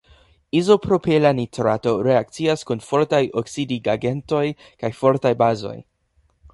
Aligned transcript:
Izopropila 0.59 1.31
nitrato 1.39 1.93
reakcias 2.09 2.65
kun 2.71 2.83
fortaj 2.87 3.23
oksidigagentoj 3.45 4.45
kaj 4.83 4.95
fortaj 5.05 5.37
bazoj. 5.47 5.81